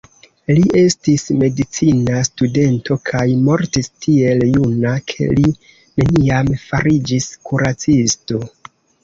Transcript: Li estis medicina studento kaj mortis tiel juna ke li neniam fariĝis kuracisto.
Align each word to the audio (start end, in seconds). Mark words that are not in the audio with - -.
Li 0.51 0.61
estis 0.83 1.25
medicina 1.41 2.21
studento 2.29 2.97
kaj 3.09 3.25
mortis 3.49 3.91
tiel 4.07 4.41
juna 4.55 4.95
ke 5.13 5.29
li 5.41 5.47
neniam 5.53 6.51
fariĝis 6.65 7.31
kuracisto. 7.51 8.43